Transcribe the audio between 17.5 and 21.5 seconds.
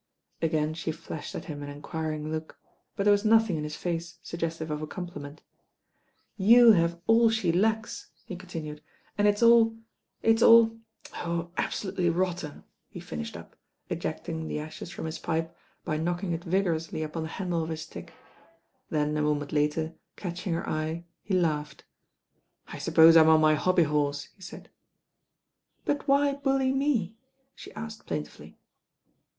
of his stick. Then a moment later catching her eye he